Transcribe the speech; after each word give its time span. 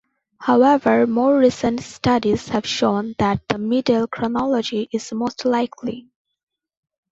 However, 0.39 1.05
more 1.05 1.37
recent 1.37 1.81
studies 1.81 2.47
have 2.47 2.65
shown 2.65 3.13
that 3.19 3.47
the 3.47 3.59
Middle 3.59 4.07
Chronology 4.07 4.89
is 4.91 5.13
most 5.13 5.45
likely. 5.45 6.09